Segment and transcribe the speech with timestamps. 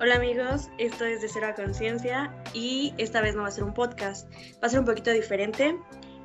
[0.00, 3.64] Hola amigos, esto es de Cero a Conciencia y esta vez no va a ser
[3.64, 4.32] un podcast,
[4.62, 5.76] va a ser un poquito diferente.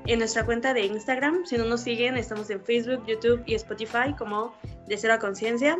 [0.05, 4.13] En nuestra cuenta de Instagram, si no nos siguen, estamos en Facebook, YouTube y Spotify
[4.15, 4.54] como
[4.86, 5.79] de Cero a Conciencia.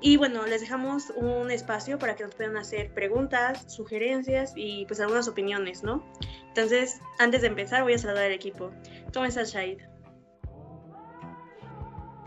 [0.00, 4.98] Y bueno, les dejamos un espacio para que nos puedan hacer preguntas, sugerencias y pues
[4.98, 6.04] algunas opiniones, ¿no?
[6.48, 8.72] Entonces, antes de empezar, voy a saludar al equipo.
[9.14, 9.78] ¿Cómo estás, Shahid?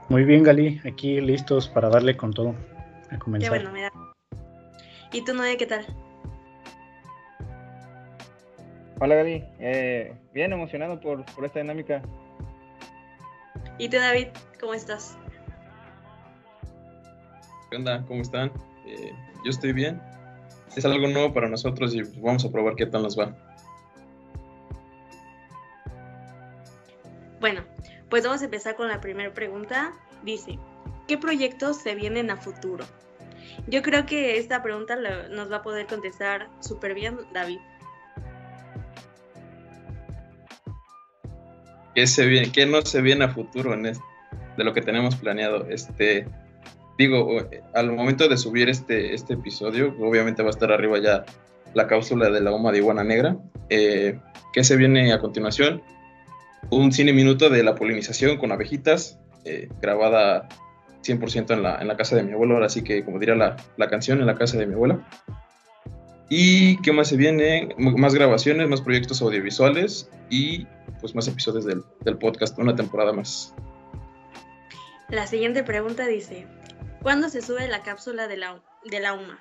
[0.07, 2.55] Muy bien, Gali, aquí listos para darle con todo.
[3.12, 3.52] A comenzar.
[3.52, 4.15] Qué bueno, me da
[5.16, 5.86] ¿Y tú, Noé, qué tal?
[9.00, 9.46] Hola, Gaby.
[9.60, 12.02] Eh, bien emocionado por, esta dinámica.
[13.78, 14.28] ¿Y tú, David,
[14.59, 15.18] cómo estás?
[17.70, 18.04] ¿Qué onda?
[18.09, 18.52] ¿Cómo están?
[18.86, 19.14] Eh,
[19.46, 20.02] yo estoy bien.
[20.76, 23.34] Es algo nuevo para nosotros y vamos a probar qué tal nos va.
[27.40, 27.62] Bueno,
[28.09, 29.94] pues vamos a empezar con la primera pregunta.
[30.23, 30.59] Dice,
[31.08, 32.84] ¿qué proyectos se vienen a futuro?
[33.68, 34.95] Yo creo que esta pregunta
[35.30, 37.59] nos va a poder contestar súper bien David.
[41.95, 45.66] ¿Qué, se viene, ¿Qué no se viene a futuro en de lo que tenemos planeado?
[45.70, 46.28] Este,
[46.98, 47.38] digo,
[47.73, 51.26] al momento de subir este, este episodio, obviamente va a estar arriba ya
[51.73, 53.38] la cápsula de la goma de iguana negra.
[53.70, 54.20] Eh,
[54.53, 55.81] ¿Qué se viene a continuación?
[56.70, 60.48] Un cine minuto de la polinización con abejitas, eh, grabada
[61.06, 63.58] 100% en la, en la casa de mi abuelo, ahora sí que como diría la,
[63.78, 65.00] la canción, en la casa de mi abuela.
[66.30, 67.70] ¿Y qué más se viene?
[67.78, 70.66] Más grabaciones, más proyectos audiovisuales y
[71.00, 73.53] pues más episodios del, del, podcast, una temporada más.
[75.09, 76.48] La siguiente pregunta dice,
[77.03, 79.39] ¿cuándo se sube la cápsula de la, de la UMA?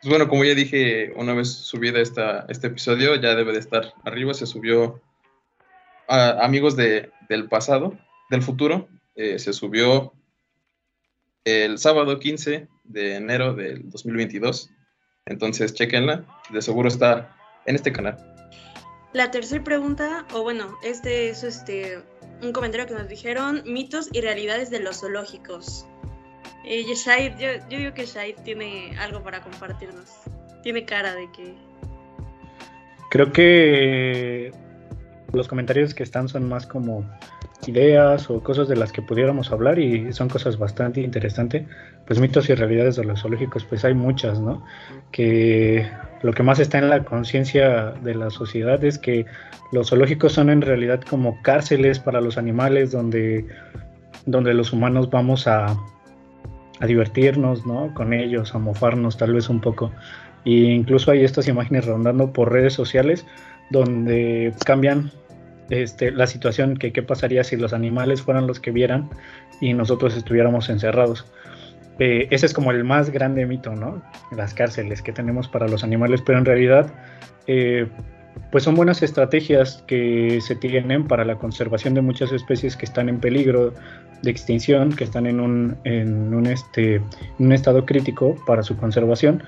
[0.00, 3.94] Pues bueno, como ya dije, una vez subida esta, este episodio, ya debe de estar
[4.04, 5.00] arriba, se subió
[6.06, 7.98] a amigos de, del pasado,
[8.30, 10.12] del futuro, eh, se subió
[11.44, 14.70] el sábado 15 de enero del 2022.
[15.26, 18.16] Entonces, chequenla, de seguro está en este canal.
[19.12, 22.02] La tercera pregunta, o bueno, este es este
[22.42, 25.86] un comentario que nos dijeron, mitos y realidades de los zoológicos.
[26.64, 30.10] Eh, yo, yo digo que Shahid tiene algo para compartirnos.
[30.62, 31.54] Tiene cara de que...
[33.10, 34.52] Creo que
[35.32, 37.08] los comentarios que están son más como
[37.66, 41.64] ideas o cosas de las que pudiéramos hablar y son cosas bastante interesantes.
[42.06, 44.62] Pues mitos y realidades de los zoológicos, pues hay muchas, ¿no?
[45.10, 45.88] Que
[46.22, 49.26] lo que más está en la conciencia de la sociedad es que
[49.72, 53.46] los zoológicos son en realidad como cárceles para los animales donde,
[54.26, 55.76] donde los humanos vamos a,
[56.80, 57.92] a divertirnos, ¿no?
[57.94, 59.90] Con ellos, a mofarnos tal vez un poco.
[60.44, 63.26] E incluso hay estas imágenes rondando por redes sociales
[63.70, 65.10] donde cambian
[65.70, 69.08] este, la situación que qué pasaría si los animales fueran los que vieran
[69.60, 71.26] y nosotros estuviéramos encerrados.
[71.98, 74.02] Eh, ese es como el más grande mito, ¿no?
[74.30, 76.92] Las cárceles que tenemos para los animales, pero en realidad,
[77.46, 77.86] eh,
[78.52, 83.08] pues son buenas estrategias que se tienen para la conservación de muchas especies que están
[83.08, 83.72] en peligro
[84.22, 87.00] de extinción, que están en un, en un, este,
[87.38, 89.42] un estado crítico para su conservación.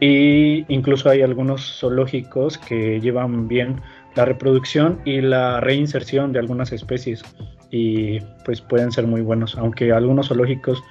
[0.00, 3.80] Y incluso hay algunos zoológicos que llevan bien
[4.18, 7.22] la reproducción y la reinserción de algunas especies
[7.70, 10.82] y pues pueden ser muy buenos, aunque algunos zoológicos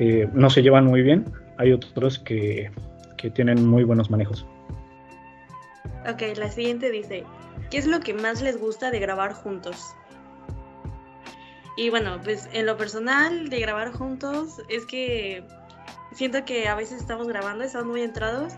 [0.00, 2.72] eh, no se llevan muy bien, hay otros que,
[3.16, 4.44] que tienen muy buenos manejos.
[6.12, 7.22] Ok, la siguiente dice,
[7.70, 9.94] ¿qué es lo que más les gusta de grabar juntos?
[11.76, 15.44] Y bueno, pues en lo personal de grabar juntos es que
[16.10, 18.54] siento que a veces estamos grabando, estamos muy entrados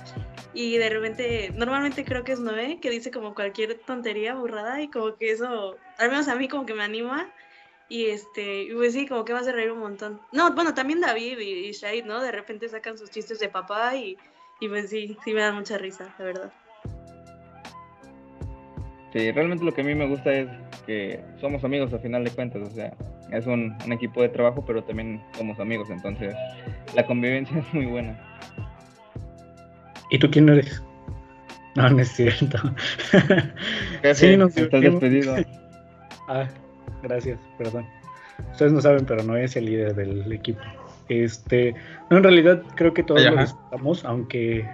[0.54, 4.88] y de repente, normalmente creo que es Noé, que dice como cualquier tontería, burrada, y
[4.88, 7.28] como que eso, al menos a mí como que me anima.
[7.88, 10.20] Y este, pues sí, como que me hace reír un montón.
[10.32, 12.22] No, bueno, también David y, Shade, ¿no?
[12.22, 14.16] De repente sacan sus chistes de papá y,
[14.60, 16.53] y pues sí, sí me dan mucha risa, la verdad.
[19.12, 20.48] Sí, realmente lo que a mí me gusta es
[20.86, 22.97] que somos amigos a final de cuentas, o sea,
[23.32, 26.34] es un, un equipo de trabajo, pero también somos amigos, entonces
[26.95, 28.34] la convivencia es muy buena.
[30.15, 30.81] ¿Y tú quién eres?
[31.75, 32.57] No, no es cierto.
[34.15, 35.34] sí, nos estás despedido.
[36.28, 36.47] ah,
[37.03, 37.84] gracias, perdón.
[38.53, 40.61] Ustedes no saben, pero no es el líder del equipo.
[41.09, 41.75] Este,
[42.11, 44.65] no, en realidad creo que todos lo estamos, aunque,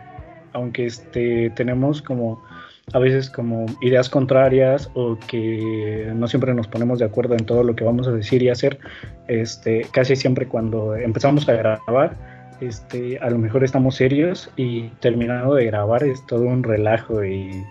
[0.53, 2.45] aunque este, tenemos como
[2.93, 7.65] a veces como ideas contrarias o que no siempre nos ponemos de acuerdo en todo
[7.65, 8.79] lo que vamos a decir y hacer.
[9.27, 15.55] Este, casi siempre cuando empezamos a grabar este, a lo mejor estamos serios y terminando
[15.55, 17.65] de grabar es todo un relajo y,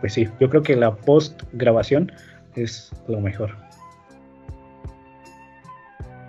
[0.00, 2.12] pues sí, yo creo que la post grabación
[2.54, 3.56] es lo mejor.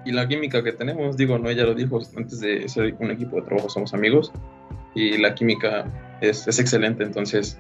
[0.06, 3.36] y la química que tenemos, digo, no, ella lo dijo, antes de ser un equipo
[3.36, 4.32] de trabajo somos amigos
[4.96, 5.86] y la química
[6.22, 7.60] es, es excelente, entonces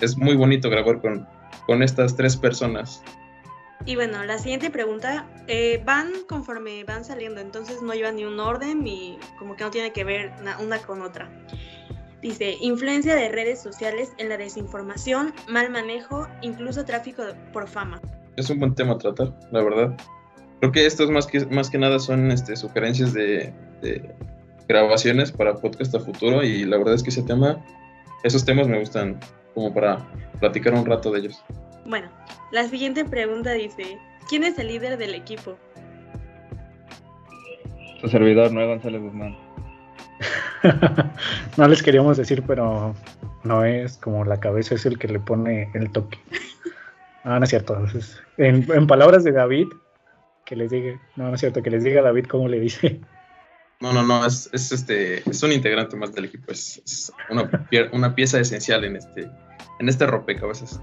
[0.00, 1.26] es muy bonito grabar con,
[1.66, 3.02] con estas tres personas.
[3.86, 8.38] Y bueno, la siguiente pregunta, eh, van conforme van saliendo, entonces no llevan ni un
[8.38, 11.30] orden ni como que no tiene que ver una con otra.
[12.20, 17.22] Dice, influencia de redes sociales en la desinformación, mal manejo, incluso tráfico
[17.52, 18.00] por fama.
[18.36, 19.96] Es un buen tema a tratar, la verdad.
[20.60, 24.14] Creo que estos más que, más que nada son este, sugerencias de, de
[24.68, 27.64] grabaciones para podcast a futuro y la verdad es que ese tema,
[28.24, 29.18] esos temas me gustan
[29.54, 30.06] como para
[30.40, 31.42] platicar un rato de ellos.
[31.88, 32.08] Bueno,
[32.50, 33.98] la siguiente pregunta dice,
[34.28, 35.58] ¿quién es el líder del equipo?
[38.02, 39.38] Su servidor, Noé González Guzmán.
[41.56, 42.94] no les queríamos decir, pero
[43.42, 46.18] no es como la cabeza es el que le pone el toque.
[47.24, 47.82] Ah, no es cierto.
[48.36, 49.68] en, palabras de David,
[50.44, 53.00] que les diga, no, no es cierto, que les diga a David cómo le dice.
[53.80, 58.84] No, no, no, es, este, es un integrante más del equipo, es, una, pieza esencial
[58.84, 59.30] en este,
[59.78, 60.80] en este rompecabezas.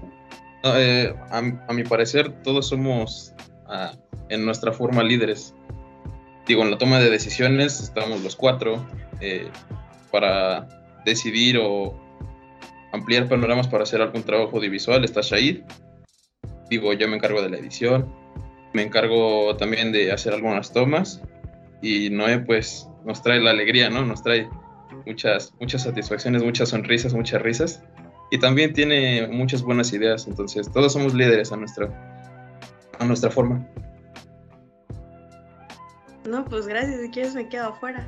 [0.64, 3.34] Eh, a, mi parecer, todos somos
[3.66, 3.92] ah,
[4.28, 5.54] en nuestra forma líderes.
[6.46, 8.84] Digo, en la toma de decisiones estamos los cuatro,
[9.20, 9.48] eh,
[10.10, 10.66] para
[11.04, 11.94] decidir o
[12.92, 15.62] ampliar panoramas para hacer algún trabajo audiovisual está Shahid.
[16.70, 18.12] Digo, yo me encargo de la edición,
[18.72, 21.20] me encargo también de hacer algunas tomas
[21.82, 24.04] y Noé pues nos trae la alegría, ¿no?
[24.04, 24.48] Nos trae
[25.04, 27.82] muchas, muchas satisfacciones, muchas sonrisas, muchas risas
[28.30, 31.88] y también tiene muchas buenas ideas, entonces todos somos líderes a nuestra,
[32.98, 33.66] a nuestra forma.
[36.24, 38.04] No, pues gracias, si quieres me quedo afuera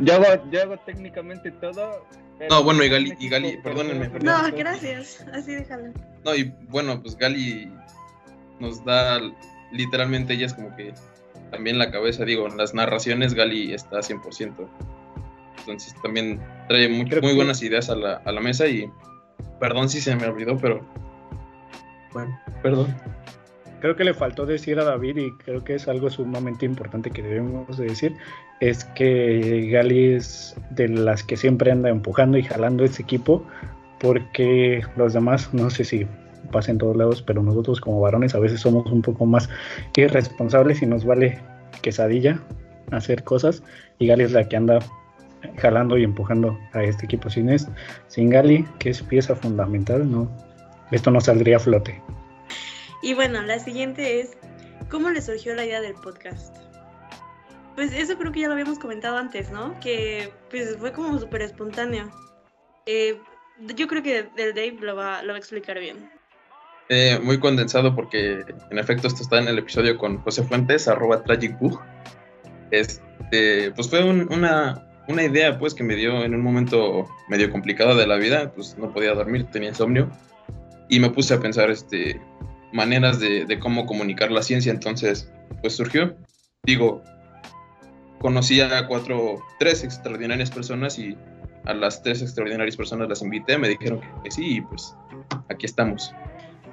[0.00, 0.14] yo,
[0.62, 2.06] hago, técnicamente todo.
[2.50, 5.92] No, bueno, y Gali, y Gali perdónenme, No, gracias, así déjalo.
[6.24, 7.70] No, y bueno, pues Gali
[8.60, 9.20] nos da
[9.72, 10.92] literalmente ella es como que
[11.50, 14.68] también la cabeza, digo, en las narraciones Gali está 100%.
[15.66, 18.90] Entonces también trae muy, muy buenas ideas a la, a la mesa y
[19.58, 20.80] perdón si se me olvidó, pero
[22.12, 22.94] bueno, perdón.
[23.80, 27.22] Creo que le faltó decir a David y creo que es algo sumamente importante que
[27.22, 28.16] debemos de decir,
[28.60, 33.44] es que Gali es de las que siempre anda empujando y jalando ese equipo,
[34.00, 36.06] porque los demás, no sé si
[36.50, 39.50] pasa en todos lados, pero nosotros como varones a veces somos un poco más
[39.96, 41.38] irresponsables y nos vale
[41.82, 42.40] quesadilla
[42.90, 43.62] hacer cosas,
[43.98, 44.78] y Gali es la que anda
[45.56, 47.30] jalando y empujando a este equipo.
[47.30, 47.68] Sin, es,
[48.08, 50.28] sin Gali, que es pieza fundamental, no,
[50.90, 52.00] esto no saldría a flote.
[53.02, 54.36] Y bueno, la siguiente es,
[54.90, 56.56] ¿cómo le surgió la idea del podcast?
[57.74, 59.78] Pues eso creo que ya lo habíamos comentado antes, ¿no?
[59.80, 62.10] Que pues fue como súper espontáneo.
[62.86, 63.18] Eh,
[63.76, 66.08] yo creo que el Dave lo va, lo va a explicar bien.
[66.88, 71.22] Eh, muy condensado porque en efecto esto está en el episodio con José Fuentes, arroba
[71.22, 71.80] tragicbug.
[72.70, 77.94] Este, pues fue una, una idea pues que me dio en un momento medio complicado
[77.96, 80.10] de la vida, pues no podía dormir, tenía insomnio
[80.88, 82.20] y me puse a pensar este,
[82.72, 85.30] maneras de, cómo comunicar la ciencia, entonces
[85.60, 86.16] pues surgió.
[86.64, 87.02] Digo,
[88.20, 91.16] conocí a cuatro, tres extraordinarias personas y
[91.64, 94.94] a las tres extraordinarias personas las invité, me dijeron que, sí y pues
[95.48, 96.14] aquí estamos.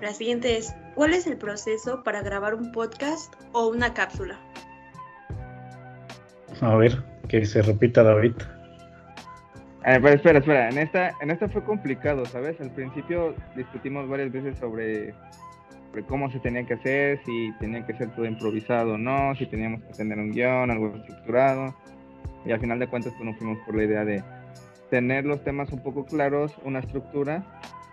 [0.02, 4.40] La siguiente es, ¿cuál es el proceso para grabar un podcast o una cápsula?
[6.60, 8.34] A ver, que se repita David.
[9.86, 12.60] Eh, pero espera, espera, en esta, en esta fue complicado, ¿sabes?
[12.60, 15.16] Al principio discutimos varias veces sobre
[15.90, 19.46] sobre cómo se tenía que hacer, si tenía que ser todo improvisado o no, si
[19.46, 21.76] teníamos que tener un guion, algo estructurado.
[22.46, 24.24] Y al final de cuentas pues nos fuimos por la idea de
[24.90, 27.44] tener los temas un poco claros, una estructura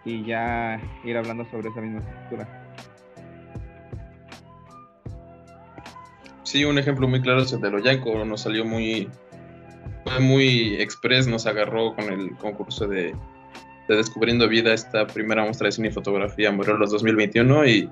[0.05, 2.69] y ya ir hablando sobre esa misma estructura.
[6.43, 9.09] Sí, un ejemplo muy claro es el de Loyanco, nos salió muy,
[10.21, 13.15] muy express, nos agarró con el concurso de
[13.89, 17.91] de Descubriendo Vida, esta primera muestra de cine y fotografía Morelos 2021 y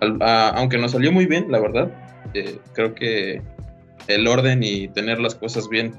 [0.00, 1.90] aunque nos salió muy bien, la verdad,
[2.32, 3.42] eh, creo que
[4.06, 5.92] el orden y tener las cosas bien,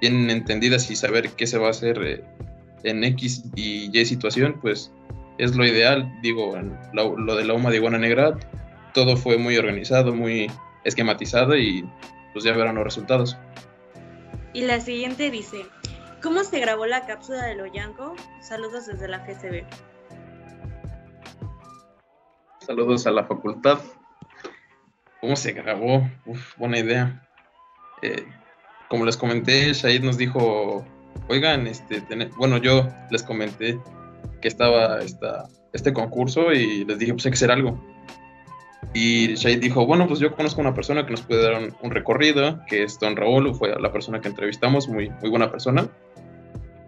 [0.00, 2.24] bien entendidas y saber qué se va a hacer eh,
[2.84, 4.90] en X y Y situación, pues
[5.36, 6.10] es lo ideal.
[6.22, 6.58] Digo,
[6.94, 8.38] lo, lo de la UMA de Iguana Negra,
[8.94, 10.50] todo fue muy organizado, muy
[10.84, 11.84] esquematizado y
[12.32, 13.36] pues ya verán los resultados.
[14.54, 15.66] Y la siguiente dice,
[16.24, 18.16] ¿Cómo se grabó la cápsula de Loyanco?
[18.40, 19.62] Saludos desde la GCB.
[22.60, 23.78] Saludos a la facultad.
[25.20, 26.08] ¿Cómo se grabó?
[26.24, 27.28] Uf, buena idea.
[28.00, 28.24] Eh,
[28.88, 30.82] como les comenté, Shahid nos dijo,
[31.28, 32.02] oigan, este,
[32.38, 33.78] bueno, yo les comenté
[34.40, 37.78] que estaba esta, este concurso y les dije, pues hay que hacer algo.
[38.92, 41.90] Y Shade dijo, bueno, pues yo conozco a una persona que nos puede dar un,
[41.90, 45.88] recorrido, que es Don Raúl, fue la persona que entrevistamos, muy, muy buena persona.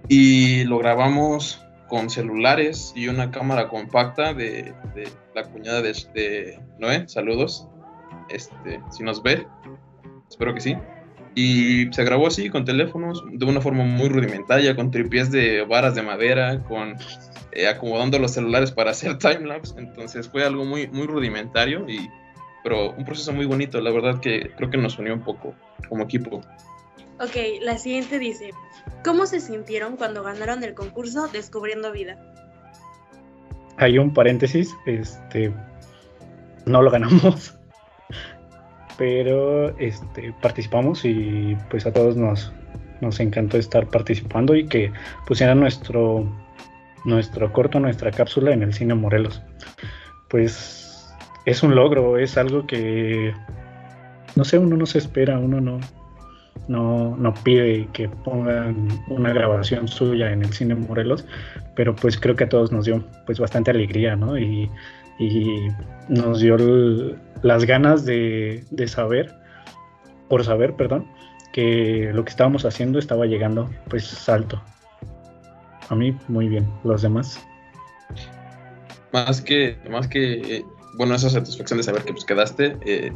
[0.08, 4.72] Y lo grabamos con celulares y una cámara compacta de,
[5.34, 7.08] la cuñada de, de, Noé.
[7.08, 7.68] Saludos.
[8.28, 9.46] Este, si nos ve,
[10.28, 10.76] espero que sí.
[11.38, 15.94] Y se grabó así, con teléfonos, de una forma muy rudimentaria, con tripiés de varas
[15.94, 16.96] de madera, con
[17.52, 19.74] eh, acomodando los celulares para hacer timelapse.
[19.76, 22.08] Entonces fue algo muy, muy rudimentario, y,
[22.64, 23.78] pero un proceso muy bonito.
[23.82, 25.54] La verdad que creo que nos unió un poco
[25.90, 26.40] como equipo.
[27.20, 28.52] Ok, la siguiente dice,
[29.04, 32.16] ¿cómo se sintieron cuando ganaron el concurso Descubriendo Vida?
[33.76, 35.52] Hay un paréntesis, este,
[36.64, 37.58] no lo ganamos,
[38.96, 42.52] pero este, participamos y pues a todos nos,
[43.00, 44.92] nos encantó estar participando y que
[45.26, 46.26] pusieran nuestro,
[47.04, 49.42] nuestro corto, nuestra cápsula en el cine Morelos.
[50.28, 53.32] Pues es un logro, es algo que,
[54.34, 55.78] no sé, uno no se espera, uno no,
[56.68, 61.24] no, no pide que pongan una grabación suya en el cine Morelos,
[61.74, 64.38] pero pues creo que a todos nos dio pues bastante alegría, ¿no?
[64.38, 64.70] Y,
[65.18, 65.68] y
[66.08, 66.56] nos dio
[67.42, 69.35] las ganas de, saber,
[70.28, 71.06] por saber, perdón,
[71.52, 74.62] que lo que estábamos haciendo estaba llegando pues alto.
[75.88, 77.44] A mí muy bien, los demás.
[79.12, 83.12] Más que, más que, bueno, esa satisfacción de saber que pues quedaste, eh,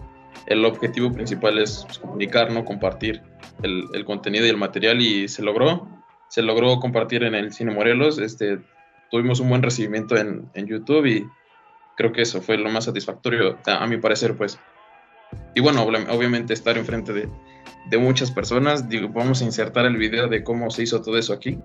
[0.47, 2.64] el objetivo principal es pues, comunicar, ¿no?
[2.64, 3.21] Compartir
[3.62, 5.87] el, el, contenido y el material y se logró,
[6.28, 8.61] se logró compartir en el Cine Morelos, este,
[9.11, 11.26] tuvimos un buen recibimiento en, en YouTube y
[12.00, 14.59] creo que eso fue lo más satisfactorio, a, mi parecer, pues.
[15.54, 17.28] Y bueno, obviamente estar enfrente de,
[17.90, 21.35] de muchas personas, digo, vamos a insertar el video de cómo se hizo todo eso
[21.35, 21.59] aquí.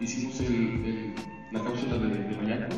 [0.00, 1.14] Hicimos el,
[1.52, 2.68] la cápsula de, de.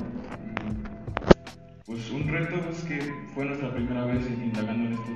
[1.87, 2.99] Pues un reto es que
[3.33, 5.13] fue nuestra primera vez indagando en esto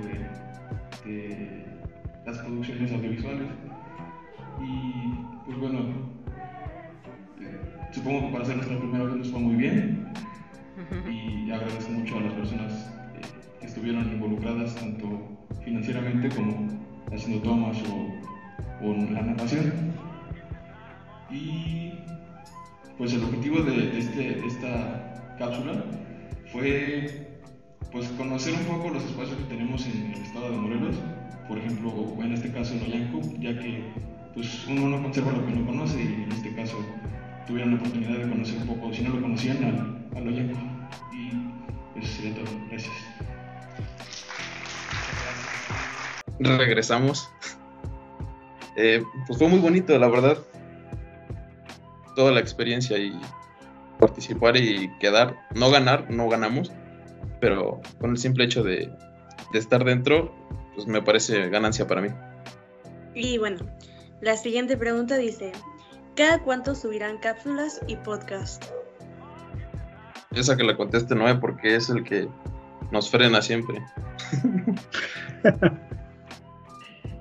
[1.04, 1.66] de, de
[2.24, 3.48] las producciones audiovisuales.
[4.60, 5.80] Y pues bueno,
[7.92, 10.12] supongo que para ser nuestra primera vez nos fue muy bien.
[11.10, 12.72] Y agradezco mucho a las personas
[13.14, 13.20] eh,
[13.60, 15.06] que estuvieron involucradas, tanto
[15.64, 16.68] financieramente como
[17.12, 19.72] haciendo tomas o, o la narración.
[21.30, 21.92] Y
[22.98, 25.84] pues el objetivo de, este, esta cápsula
[26.52, 27.26] fue
[27.92, 30.96] pues conocer un poco los espacios que tenemos en el estado de Morelos,
[31.48, 33.84] por ejemplo, en este caso en Oyanco, ya que
[34.36, 36.76] pues uno no conserva lo que no conoce y en este caso
[37.46, 40.58] tuvieron la oportunidad de conocer un poco, si no lo conocían, al, al Oyanco.
[41.10, 42.44] Y eso sería todo.
[42.70, 42.92] Gracias.
[46.38, 47.30] Regresamos.
[48.76, 50.36] Eh, pues fue muy bonito, la verdad.
[52.14, 53.18] Toda la experiencia y
[53.98, 56.70] participar y quedar, no ganar, no ganamos,
[57.40, 58.90] pero con el simple hecho de,
[59.54, 60.34] de estar dentro,
[60.74, 62.08] pues me parece ganancia para mí.
[63.14, 63.60] Y bueno,
[64.20, 65.52] la siguiente pregunta dice,
[66.14, 68.64] ¿cada cuánto subirán cápsulas y podcast?
[70.32, 72.28] Esa que la conteste no porque es el que
[72.90, 73.82] nos frena siempre.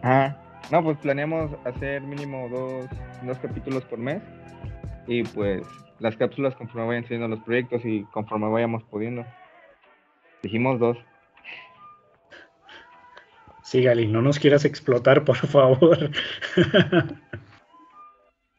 [0.04, 0.36] ah,
[0.72, 2.86] no, pues planeamos hacer mínimo dos,
[3.24, 4.22] dos capítulos por mes
[5.08, 5.62] y pues
[6.00, 9.26] las cápsulas conforme vayan siendo los proyectos y conforme vayamos pudiendo.
[10.42, 10.98] Dijimos dos.
[13.66, 16.12] Sí, Gali, no nos quieras explotar, por favor.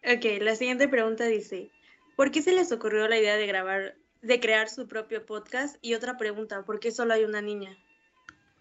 [0.02, 1.70] ok, la siguiente pregunta dice,
[2.16, 5.76] ¿por qué se les ocurrió la idea de grabar, de crear su propio podcast?
[5.80, 7.78] Y otra pregunta, ¿por qué solo hay una niña?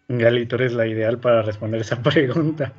[0.08, 2.72] Gali, tú eres la ideal para responder esa pregunta.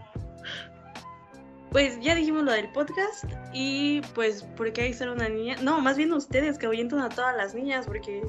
[1.73, 5.57] Pues ya dijimos lo del podcast y pues, ¿por qué hay ser una niña?
[5.61, 8.23] No, más bien ustedes que ahuyentan a todas las niñas porque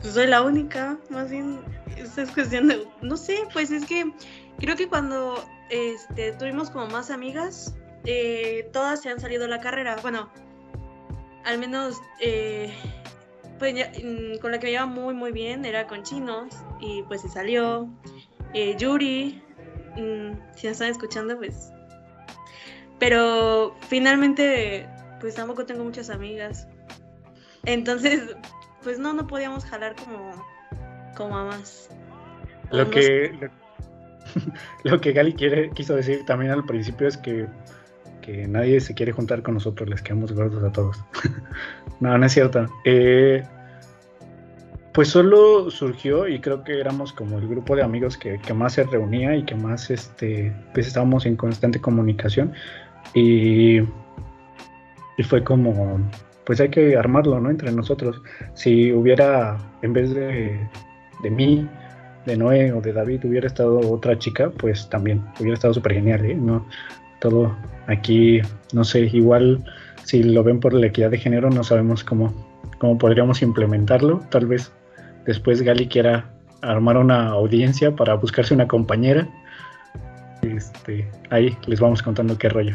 [0.00, 1.58] pues soy la única, más bien
[2.02, 4.12] es cuestión de, no sé, pues es que
[4.58, 9.60] creo que cuando este, tuvimos como más amigas, eh, todas se han salido de la
[9.60, 10.30] carrera, bueno,
[11.44, 12.72] al menos eh,
[13.58, 17.22] pues mm, con la que me llevaba muy muy bien era con chinos y pues
[17.22, 17.88] se salió,
[18.54, 19.42] eh, Yuri,
[19.96, 21.72] mm, si la están escuchando pues,
[22.98, 24.88] pero finalmente
[25.20, 26.66] pues tampoco tengo muchas amigas,
[27.64, 28.36] entonces
[28.82, 30.32] pues no, no podíamos jalar como,
[31.16, 31.88] como a más.
[32.70, 33.50] Lo que,
[34.84, 37.46] lo, que Gali quiere, quiso decir también al principio es que,
[38.22, 41.04] que nadie se quiere juntar con nosotros, les quedamos gordos a todos.
[42.00, 42.66] no, no es cierto.
[42.84, 43.42] Eh,
[44.92, 48.74] pues solo surgió y creo que éramos como el grupo de amigos que, que, más
[48.74, 52.52] se reunía y que más este, pues estábamos en constante comunicación.
[53.14, 53.80] Y
[55.16, 56.00] y fue como,
[56.44, 57.50] pues hay que armarlo, ¿no?
[57.50, 58.22] Entre nosotros.
[58.54, 60.68] Si hubiera, en vez de,
[61.22, 61.68] de mí,
[62.26, 66.24] de Noé o de David, hubiera estado otra chica, pues también hubiera estado súper genial,
[66.24, 66.34] ¿eh?
[66.34, 66.66] ¿no?
[67.20, 68.40] Todo aquí,
[68.72, 69.64] no sé, igual
[70.04, 72.32] si lo ven por la equidad de género, no sabemos cómo,
[72.78, 74.20] cómo podríamos implementarlo.
[74.30, 74.72] Tal vez
[75.26, 76.30] después Gali quiera
[76.62, 79.28] armar una audiencia para buscarse una compañera.
[80.42, 82.74] Este, ahí les vamos contando qué rollo.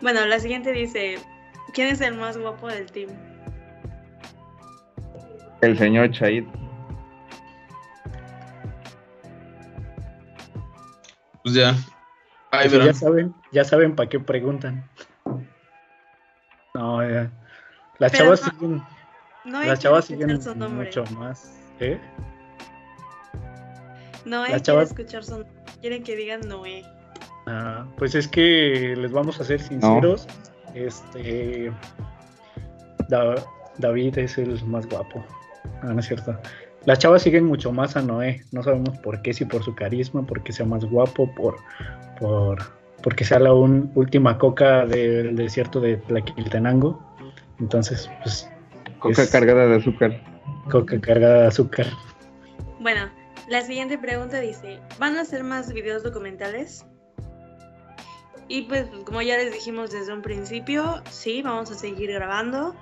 [0.00, 1.16] Bueno, la siguiente dice,
[1.74, 3.10] ¿quién es el más guapo del team?
[5.60, 6.44] El señor Chaid.
[11.42, 11.74] Pues ya.
[12.50, 14.88] Pues ya saben, ya saben para qué preguntan.
[16.74, 17.30] No, ya.
[17.98, 18.82] Las Pero chavas no- siguen,
[19.44, 21.54] No hay las chavas siguen mucho más.
[21.80, 22.00] ¿eh?
[24.24, 25.50] No las que chavas- escuchar su nombre.
[25.80, 26.84] Quieren que digan Noé.
[27.46, 30.28] Ah, pues es que les vamos a ser sinceros.
[30.74, 31.72] Este
[33.08, 33.34] Da-
[33.78, 35.24] David es el más guapo.
[35.82, 36.38] Ah, no es cierto.
[36.84, 38.42] Las chavas siguen mucho más a Noé.
[38.52, 41.56] No sabemos por qué, si por su carisma, porque sea más guapo, por,
[42.18, 42.58] por
[43.02, 47.00] porque sea la un- última coca del desierto de Tlaquiltenango.
[47.58, 48.48] Entonces, pues,
[49.00, 50.20] Coca cargada de azúcar.
[50.70, 51.86] coca cargada de azúcar.
[52.78, 53.08] Bueno,
[53.48, 56.86] la siguiente pregunta dice, ¿van a hacer más videos documentales?
[58.48, 62.74] Y pues como ya les dijimos desde un principio, sí, vamos a seguir grabando.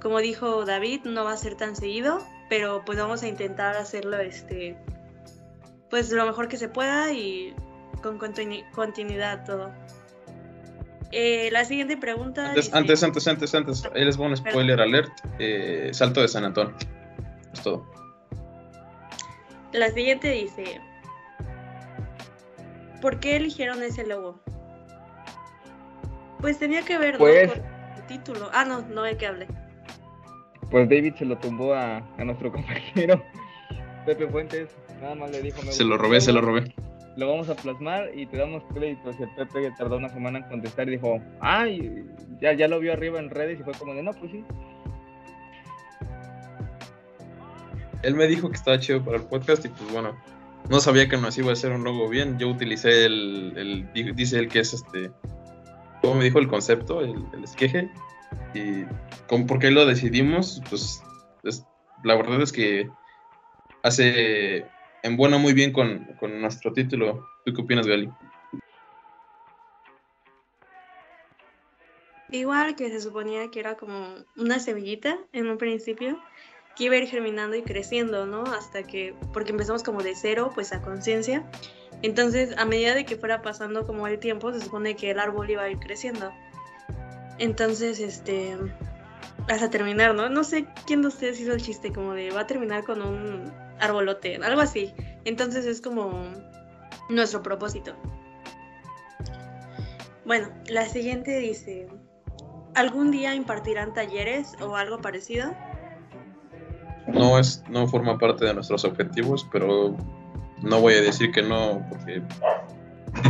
[0.00, 2.18] Como dijo David, no va a ser tan seguido,
[2.56, 4.76] pero pues vamos a intentar hacerlo este
[5.90, 7.52] pues lo mejor que se pueda y
[8.02, 9.72] con continu- continuidad todo.
[11.10, 13.84] Eh, la siguiente pregunta Antes, dice- antes, antes, antes, antes.
[13.94, 15.10] Ahí les voy un spoiler alert.
[15.38, 16.74] eh, salto de San Antón.
[17.52, 17.84] Es todo.
[19.72, 20.80] La siguiente dice,
[23.00, 24.40] ¿por qué eligieron ese logo?
[26.40, 27.18] Pues tenía que ver, ¿no?
[27.20, 27.62] Pues- Con
[27.96, 28.50] el título.
[28.52, 29.46] Ah, no, no hay que hable.
[30.70, 33.22] Pues David se lo tumbó a, a nuestro compañero
[34.06, 34.68] Pepe Fuentes.
[35.00, 35.62] Nada más le dijo.
[35.62, 36.74] "Me Se lo robé, el se lo robé.
[37.16, 39.14] Lo vamos a plasmar y te damos créditos.
[39.20, 42.04] Y el Pepe tardó una semana en contestar y dijo, ay,
[42.40, 44.44] ya, ya lo vio arriba en redes y fue como de, no, pues sí.
[48.02, 50.16] Él me dijo que estaba chido para el podcast y pues bueno,
[50.68, 52.38] no sabía que nos iba a hacer un logo bien.
[52.38, 55.10] Yo utilicé el, el- di- dice él que es este,
[56.02, 57.00] ¿cómo me dijo el concepto?
[57.00, 57.88] El, el esqueje.
[58.54, 58.84] Y
[59.26, 61.02] con por qué lo decidimos, pues
[61.42, 61.66] es-
[62.02, 62.92] la verdad es que
[63.82, 64.70] hace
[65.02, 67.28] en bueno muy bien con, con nuestro título.
[67.44, 68.12] ¿Tú qué opinas, Gali?
[72.30, 76.18] Igual que se suponía que era como una semillita en un principio,
[76.74, 78.42] que iba a ir germinando y creciendo, ¿no?
[78.42, 81.48] Hasta que, porque empezamos como de cero, pues a conciencia.
[82.02, 85.48] Entonces, a medida de que fuera pasando como el tiempo, se supone que el árbol
[85.50, 86.32] iba a ir creciendo.
[87.38, 88.56] Entonces, este,
[89.48, 90.28] hasta terminar, ¿no?
[90.28, 93.52] No sé quién de ustedes hizo el chiste como de va a terminar con un
[93.80, 94.92] arbolote, algo así.
[95.24, 96.24] Entonces es como
[97.08, 97.94] nuestro propósito.
[100.24, 101.88] Bueno, la siguiente dice,
[102.74, 105.52] ¿algún día impartirán talleres o algo parecido?
[107.06, 109.94] No es, no forma parte de nuestros objetivos, pero
[110.62, 112.22] no voy a decir que no, porque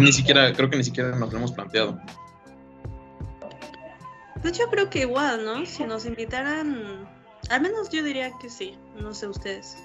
[0.00, 1.98] ni siquiera, creo que ni siquiera nos lo hemos planteado.
[4.44, 5.64] Pues yo creo que igual, ¿no?
[5.64, 7.08] Si nos invitaran,
[7.48, 9.82] al menos yo diría que sí, no sé ustedes.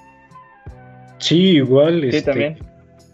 [1.17, 2.01] Sí, igual.
[2.01, 2.59] Sí, este, también.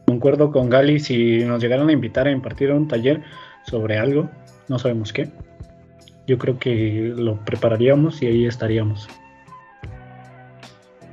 [0.07, 3.21] Concuerdo con Gali, si nos llegaran a invitar a impartir un taller
[3.61, 4.27] sobre algo,
[4.69, 5.29] no sabemos qué.
[6.25, 9.07] Yo creo que lo prepararíamos y ahí estaríamos.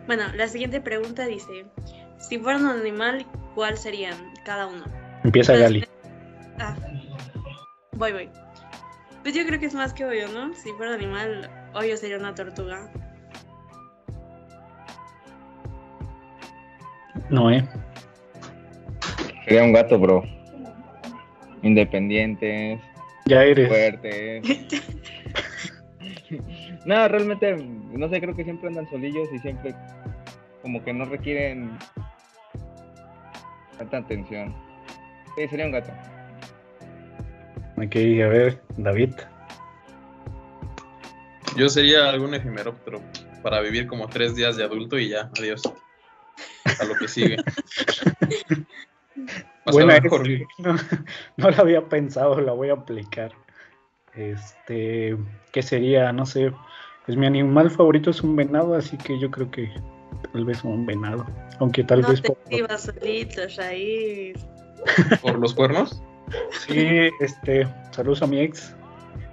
[0.07, 1.66] Bueno, la siguiente pregunta dice,
[2.16, 4.16] si fueran un animal, ¿cuál serían
[4.47, 4.85] cada uno?
[5.25, 5.85] Empieza Gali.
[6.59, 6.75] Ah,
[7.92, 8.41] voy, voy.
[9.22, 10.52] Pues yo creo que es más que obvio, ¿no?
[10.54, 12.90] Si fuera un animal, obvio sería una tortuga.
[17.30, 17.66] No, ¿eh?
[19.44, 20.22] Sería un gato, bro.
[21.62, 22.80] Independientes,
[23.26, 23.68] Ya eres.
[23.68, 24.42] fuertes.
[26.85, 29.74] no, realmente, no sé, creo que siempre andan solillos y siempre
[30.62, 31.70] como que no requieren
[33.78, 34.54] tanta atención.
[35.37, 35.92] Sí, sería un gato.
[37.85, 39.11] Ok, a ver, David.
[41.57, 43.03] Yo sería algún efemeróptero
[43.42, 45.62] para vivir como tres días de adulto y ya, adiós.
[46.81, 47.37] A lo que sigue.
[49.66, 50.77] Mejor esa, no,
[51.37, 53.33] no la había pensado, la voy a aplicar.
[54.14, 55.16] Este,
[55.53, 56.12] ¿qué sería?
[56.12, 56.53] No sé.
[57.07, 59.68] Pues mi animal favorito es un venado, así que yo creo que
[60.33, 61.27] tal vez un venado.
[61.59, 64.37] Aunque tal no vez te por- ibas solito, Shair.
[65.21, 66.03] por los cuernos.
[66.66, 68.75] Sí, este, saludos a mi ex.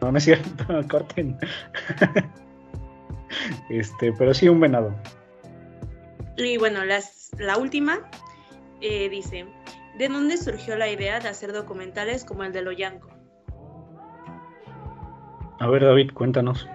[0.02, 1.38] No, no es cierto, corten.
[3.70, 4.96] este, pero sí un venado.
[6.38, 8.00] Y bueno, las, la última
[8.82, 9.46] eh, dice,
[9.98, 13.10] ¿de dónde surgió la idea de hacer documentales como el de Loyanco?
[15.60, 16.68] A ver, David, cuéntanos.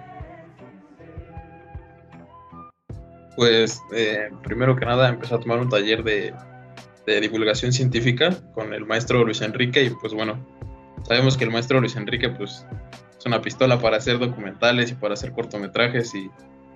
[3.35, 6.33] Pues eh, primero que nada empecé a tomar un taller de,
[7.05, 10.43] de divulgación científica con el maestro Luis Enrique y pues bueno,
[11.03, 12.65] sabemos que el maestro Luis Enrique pues
[13.17, 16.29] es una pistola para hacer documentales y para hacer cortometrajes y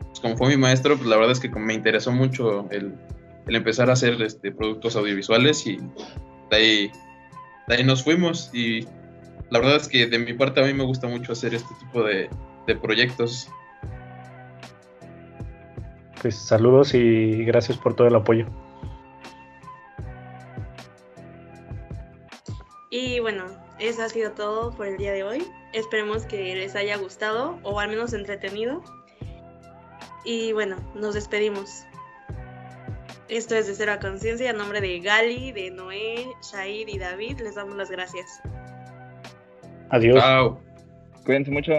[0.07, 2.93] pues, como fue mi maestro, pues la verdad es que me interesó mucho el,
[3.47, 5.77] empezar a hacer este, productos audiovisuales y
[6.49, 6.91] de ahí,
[7.67, 8.85] de ahí nos fuimos y
[9.49, 12.03] la verdad es que de mi parte a mí me gusta mucho hacer este tipo
[12.03, 12.29] de
[12.81, 13.49] proyectos.
[16.21, 18.45] Pues saludos y gracias por todo el apoyo.
[23.19, 23.47] Y bueno,
[23.79, 25.45] eso ha sido todo por el día de hoy.
[25.73, 28.81] Esperemos que les haya gustado o al menos entretenido.
[30.23, 31.83] Y bueno, nos despedimos.
[33.27, 34.51] Esto es de Cero a Conciencia.
[34.51, 38.41] A nombre de Gali, de Noé, Shair y David, les damos las gracias.
[39.89, 40.17] Adiós.
[40.17, 40.61] Chao.
[41.25, 41.73] Cuídense mucho.